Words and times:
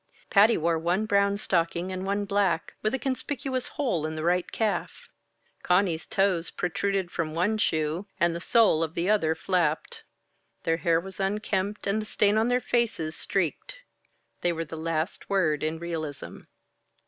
Patty 0.31 0.57
wore 0.57 0.79
one 0.79 1.05
brown 1.05 1.37
stocking 1.37 1.91
and 1.91 2.03
one 2.03 2.25
black, 2.25 2.73
with 2.81 2.95
a 2.95 2.97
conspicuous 2.97 3.67
hole 3.67 4.03
in 4.07 4.15
the 4.15 4.23
right 4.23 4.51
calf. 4.51 5.09
Conny's 5.61 6.07
toes 6.07 6.49
protruded 6.49 7.11
from 7.11 7.35
one 7.35 7.59
shoe, 7.59 8.07
and 8.19 8.33
the 8.35 8.41
sole 8.41 8.81
of 8.81 8.95
the 8.95 9.11
other 9.11 9.35
flapped. 9.35 10.01
Their 10.63 10.77
hair 10.77 10.99
was 10.99 11.19
unkempt 11.19 11.85
and 11.85 12.01
the 12.01 12.07
stain 12.07 12.35
on 12.35 12.47
their 12.47 12.59
faces 12.59 13.15
streaked. 13.15 13.75
They 14.41 14.51
were 14.51 14.65
the 14.65 14.75
last 14.75 15.29
word 15.29 15.61
in 15.63 15.77
realism. 15.77 16.39